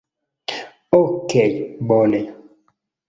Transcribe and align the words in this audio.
Okej' 0.99 1.59
bone 1.87 2.21